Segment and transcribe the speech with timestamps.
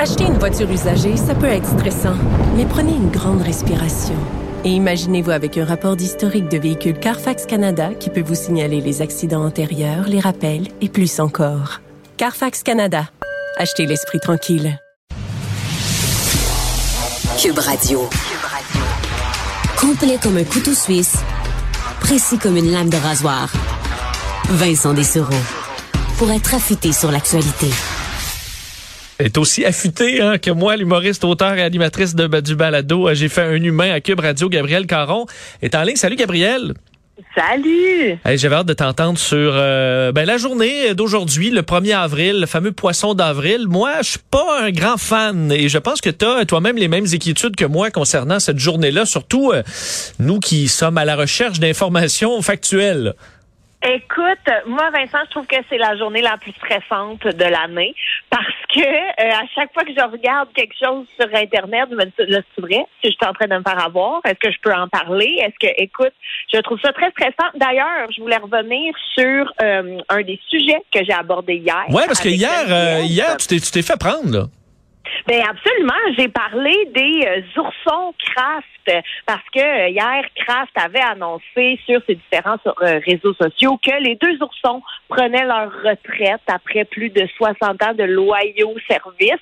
[0.00, 2.14] Acheter une voiture usagée, ça peut être stressant,
[2.56, 4.14] mais prenez une grande respiration.
[4.64, 9.02] Et imaginez-vous avec un rapport d'historique de véhicule Carfax Canada qui peut vous signaler les
[9.02, 11.80] accidents antérieurs, les rappels et plus encore.
[12.16, 13.08] Carfax Canada.
[13.56, 14.78] Achetez l'esprit tranquille.
[17.42, 18.08] Cube Radio.
[19.80, 21.16] Complet comme un couteau suisse,
[21.98, 23.52] précis comme une lame de rasoir.
[24.48, 25.34] Vincent Dessereau.
[26.18, 27.68] Pour être affûté sur l'actualité
[29.18, 33.08] est aussi affûtée hein, que moi, l'humoriste, auteur et animatrice de, du balado.
[33.08, 34.48] Euh, j'ai fait un humain à Cube Radio.
[34.48, 35.26] Gabriel Caron
[35.62, 35.96] est en ligne.
[35.96, 36.74] Salut, Gabriel.
[37.34, 38.16] Salut!
[38.24, 42.70] J'avais hâte de t'entendre sur euh, ben, la journée d'aujourd'hui, le 1er avril, le fameux
[42.70, 43.66] poisson d'avril.
[43.66, 46.86] Moi, je suis pas un grand fan et je pense que tu as toi-même les
[46.88, 49.62] mêmes inquiétudes que moi concernant cette journée-là, surtout euh,
[50.20, 53.14] nous qui sommes à la recherche d'informations factuelles.
[53.86, 57.94] Écoute, moi, Vincent, je trouve que c'est la journée la plus stressante de l'année
[58.28, 62.04] parce que euh, à chaque fois que je regarde quelque chose sur Internet, je me
[62.04, 64.58] dis, c'est vrai, si je suis en train de me faire avoir, est-ce que je
[64.60, 65.38] peux en parler?
[65.40, 66.12] Est-ce que, écoute,
[66.52, 67.50] je trouve ça très stressant.
[67.54, 71.84] D'ailleurs, je voulais revenir sur euh, un des sujets que j'ai abordé hier.
[71.90, 74.44] Ouais, parce que hier, euh, hier, tu t'es fait prendre, là.
[75.26, 75.92] Ben absolument.
[76.16, 82.14] J'ai parlé des euh, oursons Kraft parce que euh, hier, Kraft avait annoncé sur ses
[82.14, 87.82] différents euh, réseaux sociaux que les deux oursons prenaient leur retraite après plus de 60
[87.82, 89.38] ans de loyaux services.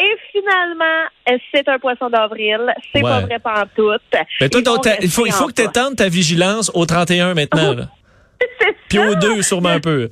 [0.00, 2.74] Et finalement, c'est un poisson d'avril.
[2.92, 4.02] C'est pas vrai pantoute.
[4.40, 4.62] Mais toi,
[5.00, 7.76] il faut, il faut que tu étendes ta vigilance au 31 maintenant.
[8.88, 10.08] Puis au 2, sûrement un peu.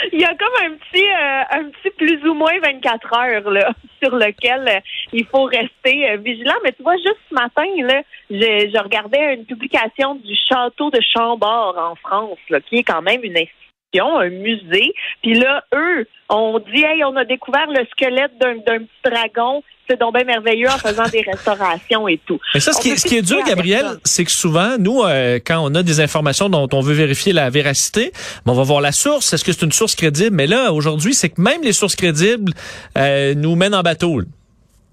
[0.12, 3.70] Il y a comme un petit, euh, un petit plus ou moins 24 heures là,
[4.02, 4.80] sur lequel euh,
[5.12, 6.54] il faut rester euh, vigilant.
[6.64, 11.76] Mais tu vois, juste ce matin, là, je, regardais une publication du château de Chambord
[11.78, 12.38] en France,
[12.68, 13.59] qui est quand même une institution,
[13.98, 14.92] un musée.
[15.22, 19.98] Puis là, eux, on dit, hey, on a découvert le squelette d'un petit dragon c'est
[19.98, 22.38] donc bien merveilleux en faisant des restaurations et tout.
[22.54, 25.82] Mais ça, ce, qui, est dur, Gabriel, c'est que souvent, nous, euh, quand on a
[25.82, 28.12] des informations dont on veut vérifier la véracité,
[28.46, 29.32] on va voir la source.
[29.32, 30.36] Est-ce que c'est une source crédible?
[30.36, 32.52] Mais là, aujourd'hui, c'est que même les sources crédibles
[32.96, 34.20] euh, nous mènent en bateau.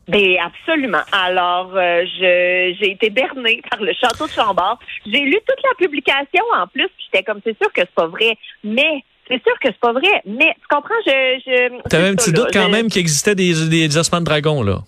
[0.08, 1.02] Ben absolument.
[1.12, 4.80] Alors, euh, j'ai été bernée par le château de Chambord.
[5.06, 8.38] J'ai lu toute la publication en plus, j'étais comme c'est sûr que c'est pas vrai,
[8.64, 11.42] mais c'est sûr que c'est pas vrai, mais tu comprends, je.
[11.46, 14.80] je T'avais un petit doute quand même qu'il existait des, des ossements de dragon, là.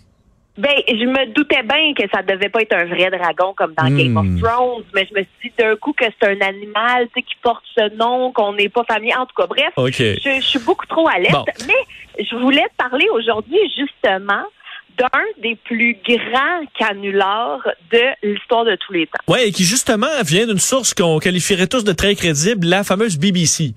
[0.59, 3.89] Ben, je me doutais bien que ça devait pas être un vrai dragon comme dans
[3.89, 4.41] Game of hmm.
[4.41, 7.95] Thrones, mais je me suis dit d'un coup que c'est un animal qui porte ce
[7.95, 9.15] nom, qu'on n'est pas familier.
[9.15, 11.33] En tout cas, bref, je, suis beaucoup trop à l'aise.
[11.65, 14.43] Mais je voulais te parler aujourd'hui justement
[14.99, 19.19] d'un des plus grands canulars de l'histoire de tous les temps.
[19.27, 23.17] Oui, et qui justement vient d'une source qu'on qualifierait tous de très crédible, la fameuse
[23.17, 23.73] BBC.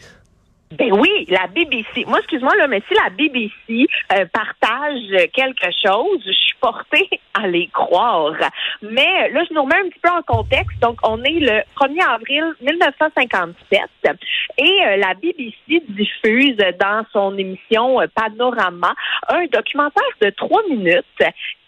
[0.78, 2.06] Ben oui, la BBC.
[2.06, 5.00] Moi, excuse-moi, là, mais si la BBC euh, partage
[5.34, 8.34] quelque chose, je suis portée à les croire.
[8.80, 10.78] Mais là, je nous remets un petit peu en contexte.
[10.80, 13.80] Donc, on est le 1er avril 1957
[14.58, 18.94] et euh, la BBC diffuse dans son émission euh, Panorama
[19.28, 21.04] un documentaire de trois minutes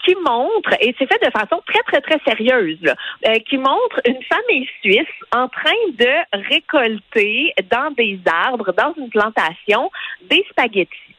[0.05, 2.79] qui montre, et c'est fait de façon très, très, très sérieuse,
[3.27, 9.11] euh, qui montre une famille suisse en train de récolter dans des arbres, dans une
[9.11, 9.91] plantation,
[10.29, 11.14] des spaghettis.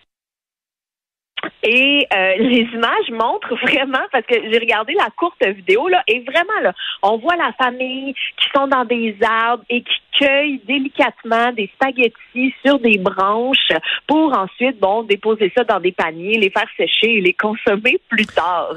[1.64, 6.20] Et euh, les images montrent vraiment, parce que j'ai regardé la courte vidéo, là, et
[6.22, 11.52] vraiment, là, on voit la famille qui sont dans des arbres et qui cueillent délicatement
[11.52, 13.72] des spaghettis sur des branches
[14.08, 18.26] pour ensuite, bon, déposer ça dans des paniers, les faire sécher et les consommer plus
[18.26, 18.74] tard.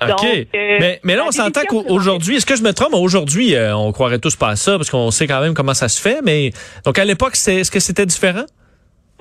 [0.00, 2.94] Donc, euh, mais, mais là, on s'entend qu'aujourd'hui, est-ce que je me trompe?
[2.94, 5.88] Aujourd'hui, euh, on croirait tous pas à ça parce qu'on sait quand même comment ça
[5.88, 6.50] se fait, mais
[6.84, 8.46] donc à l'époque, est-ce que c'était différent?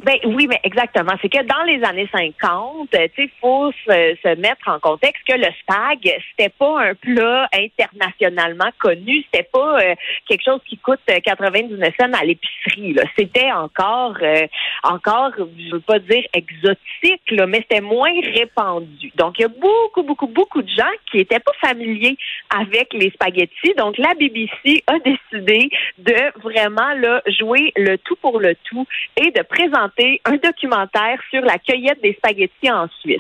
[0.04, 1.12] Ben oui, mais exactement.
[1.22, 5.48] C'est que dans les années 50, tu faut se, se, mettre en contexte que le
[5.60, 6.00] spag,
[6.30, 9.96] c'était pas un plat internationalement connu, c'était pas euh,
[10.28, 12.96] quelque chose qui coûte 99 cents à l'épicerie.
[13.18, 14.48] C'était encore, euh,
[14.84, 19.12] encore, je veux pas dire exotique, là, mais c'était moins répandu.
[19.16, 22.18] Donc il y a beaucoup, beaucoup, beaucoup de gens qui étaient pas familiers
[22.58, 23.74] avec les spaghettis.
[23.78, 28.88] Donc la BBC a décidé de vraiment là jouer le tout pour le tout
[29.18, 29.89] et de présenter
[30.26, 33.20] un documentaire sur la cueillette des spaghettis en Suisse.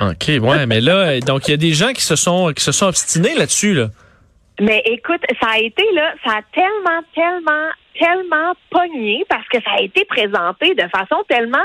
[0.00, 2.72] OK, ouais, mais là, donc il y a des gens qui se sont qui se
[2.72, 3.88] sont obstinés là-dessus, là.
[4.60, 7.68] Mais écoute, ça a été là, ça a tellement, tellement,
[7.98, 11.58] tellement pogné parce que ça a été présenté de façon tellement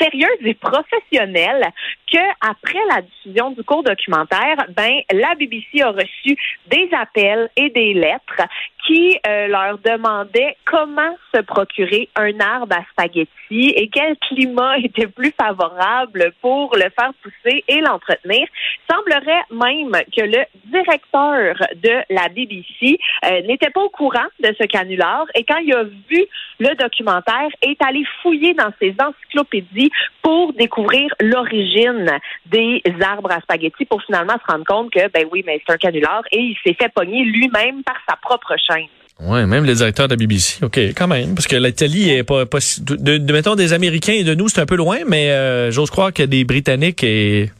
[0.00, 1.66] sérieuse et professionnelle
[2.10, 6.36] que après la diffusion du court documentaire, ben la BBC a reçu
[6.66, 8.42] des appels et des lettres
[8.86, 15.06] qui euh, leur demandaient comment se procurer un arbre à spaghetti et quel climat était
[15.06, 18.46] plus favorable pour le faire pousser et l'entretenir.
[18.90, 24.66] Semblerait même que le directeur de la BBC euh, n'était pas au courant de ce
[24.66, 26.24] canular et quand il a vu
[26.60, 29.90] le documentaire, est allé fouiller dans ses encyclopédies
[30.22, 32.10] pour découvrir l'origine
[32.46, 35.78] des arbres à spaghetti pour finalement se rendre compte que, ben oui, mais c'est un
[35.78, 38.88] canular et il s'est fait pogner lui-même par sa propre chaîne.
[39.20, 40.64] Oui, même le directeur de la BBC.
[40.64, 41.34] OK, quand même.
[41.34, 44.60] Parce que l'Italie est pas, pas de, de, mettons, des Américains et de nous, c'est
[44.60, 47.50] un peu loin, mais euh, j'ose croire que des Britanniques et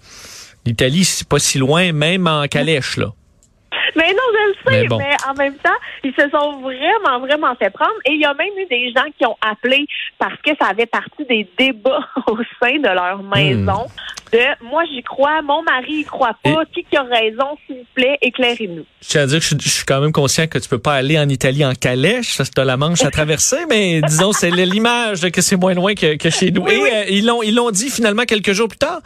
[0.66, 3.12] l'Italie, c'est pas si loin, même en calèche, là.
[3.96, 5.70] Mais non, je le sais, mais, en même temps,
[6.02, 7.94] ils se sont vraiment, vraiment fait prendre.
[8.06, 9.86] Et il y a même eu des gens qui ont appelé
[10.18, 13.34] parce que ça avait partie des débats au sein de leur hmm.
[13.34, 13.86] maison.
[14.32, 16.64] De moi, j'y crois, mon mari y croit pas.
[16.72, 18.84] Qui qui a raison, s'il vous plaît, éclairez-nous.
[19.00, 21.18] Je tiens à dire que je, suis quand même conscient que tu peux pas aller
[21.18, 25.40] en Italie en calèche, que as la Manche à traverser, mais disons, c'est l'image que
[25.40, 26.66] c'est moins loin que, chez nous.
[26.66, 29.02] Et euh, ils l'ont, ils l'ont dit finalement quelques jours plus tard.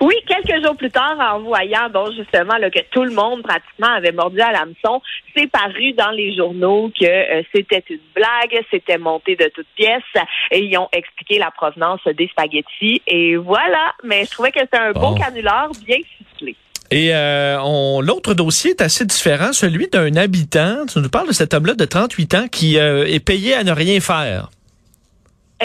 [0.00, 3.94] Oui, quelques jours plus tard, en voyant, bon, justement, là, que tout le monde pratiquement
[3.94, 5.00] avait mordu à l'hameçon,
[5.36, 10.02] c'est paru dans les journaux que euh, c'était une blague, c'était monté de toutes pièces,
[10.50, 13.02] et ils ont expliqué la provenance des spaghettis.
[13.06, 16.56] Et voilà, mais je trouvais que c'était un beau canular bien ficelé.
[16.90, 20.84] Et euh, l'autre dossier est assez différent, celui d'un habitant.
[20.86, 23.72] Tu nous parles de cet homme-là de 38 ans qui euh, est payé à ne
[23.72, 24.50] rien faire.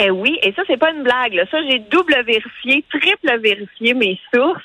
[0.00, 1.34] Eh oui, et ça, c'est pas une blague.
[1.34, 1.44] Là.
[1.50, 4.62] Ça, j'ai double vérifié, triple vérifié mes sources.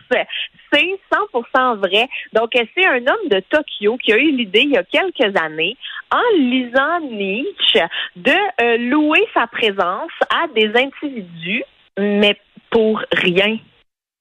[0.71, 2.07] C'est 100% vrai.
[2.33, 5.75] Donc, c'est un homme de Tokyo qui a eu l'idée il y a quelques années,
[6.11, 7.81] en lisant Nietzsche,
[8.15, 8.31] de
[8.61, 11.63] euh, louer sa présence à des individus,
[11.97, 12.37] mais
[12.69, 13.57] pour rien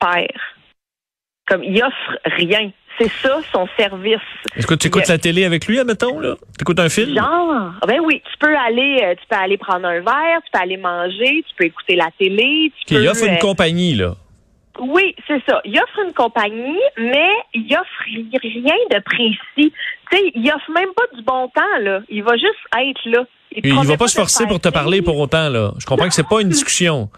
[0.02, 0.56] faire.
[1.46, 2.70] Comme il offre rien.
[2.98, 4.18] C'est ça son service.
[4.56, 6.34] Est-ce que tu écoutes la télé avec lui, admettons, là?
[6.58, 7.14] Tu écoutes un film?
[7.14, 10.60] Genre, ben oui, tu peux aller, euh, tu peux aller prendre un verre, tu peux
[10.60, 14.14] aller manger, tu peux écouter la télé, tu Il offre une euh, compagnie, là.
[14.80, 15.60] Oui, c'est ça.
[15.64, 19.38] Il offre une compagnie, mais il offre rien de précis.
[19.56, 22.00] Tu sais, il offre même pas du bon temps, là.
[22.08, 23.24] Il va juste être là.
[23.54, 25.72] Il, il va pas se forcer pour te parler pour autant, là.
[25.78, 27.10] Je comprends que c'est pas une discussion.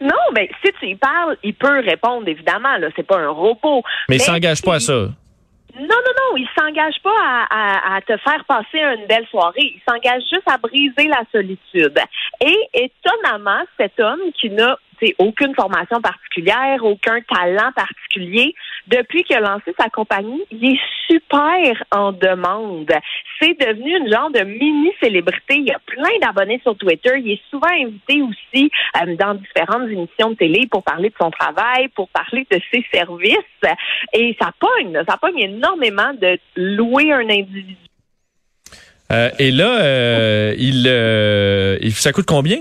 [0.00, 2.76] Non, mais si tu y parles, il peut répondre, évidemment.
[2.78, 3.82] Là, c'est pas un robot.
[4.08, 5.08] Mais, il s'engage pas à ça.
[5.74, 9.74] Non, non, non, il s'engage pas à, te faire passer une belle soirée.
[9.74, 11.98] Il s'engage juste à briser la solitude.
[12.40, 14.76] Et étonnamment, cet homme qui n'a
[15.18, 18.54] aucune formation particulière, aucun talent particulier.
[18.86, 22.92] Depuis qu'il a lancé sa compagnie, il est super en demande.
[23.40, 25.58] C'est devenu une genre de mini-célébrité.
[25.58, 27.12] Il a plein d'abonnés sur Twitter.
[27.18, 31.30] Il est souvent invité aussi euh, dans différentes émissions de télé pour parler de son
[31.30, 33.36] travail, pour parler de ses services.
[34.12, 37.76] Et ça pogne, ça pogne énormément de louer un individu.
[39.12, 42.58] Euh, et là, euh, il, ça coûte combien?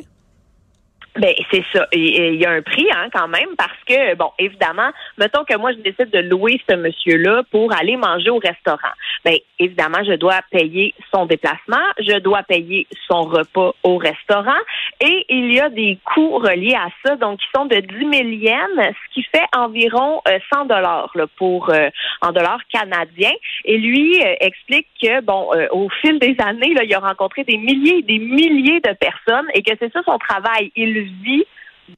[1.19, 1.87] Ben c'est ça.
[1.91, 5.73] Il y a un prix hein, quand même parce que bon, évidemment, mettons que moi
[5.73, 8.93] je décide de louer ce monsieur-là pour aller manger au restaurant.
[9.25, 14.61] Ben évidemment, je dois payer son déplacement, je dois payer son repas au restaurant
[15.01, 18.29] et il y a des coûts reliés à ça, donc qui sont de 10 000
[18.29, 21.89] yens, ce qui fait environ 100 euh, dollars pour euh,
[22.21, 23.33] en dollars canadiens.
[23.65, 27.57] Et lui euh, explique que bon, au fil des années, là, il a rencontré des
[27.57, 30.71] milliers et des milliers de personnes et que c'est ça son travail.
[30.75, 31.45] Il vie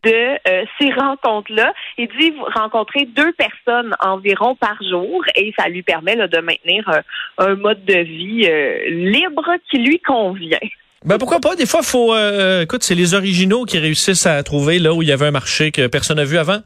[0.03, 0.11] de
[0.47, 1.73] euh, ces rencontres-là.
[1.97, 7.01] Il dit rencontrer deux personnes environ par jour et ça lui permet de maintenir euh,
[7.37, 10.57] un mode de vie euh, libre qui lui convient.
[11.05, 11.55] Ben pourquoi pas?
[11.55, 12.15] Des fois, faut.
[12.61, 15.71] écoute, c'est les originaux qui réussissent à trouver là où il y avait un marché
[15.71, 16.59] que personne n'a vu avant.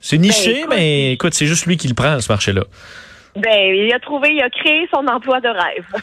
[0.00, 2.64] C'est ben, niché, mais écoute, c'est juste lui qui le prend, ce marché-là.
[3.36, 6.02] Ben, il a trouvé, il a créé son emploi de rêve.